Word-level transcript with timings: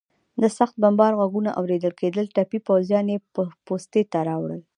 د 0.41 0.43
سخت 0.57 0.75
بمبار 0.83 1.11
غږونه 1.19 1.51
اورېدل 1.59 1.93
کېدل، 2.01 2.25
ټپي 2.35 2.59
پوځیان 2.67 3.05
یې 3.13 3.17
پوستې 3.65 4.01
ته 4.11 4.19
راوړل. 4.29 4.61